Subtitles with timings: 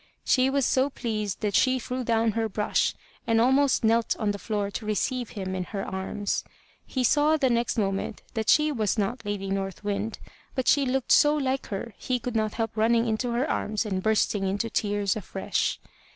[0.25, 2.95] She was so pleased that she threw down her brush,
[3.27, 6.43] and almost knelt on the floor to receive him in her arms.
[6.87, 10.17] He saw the next moment that she was not Lady North Wind,
[10.55, 14.01] but she looked so like her he could not help running into her arms and
[14.01, 15.79] bursting into tears afresh.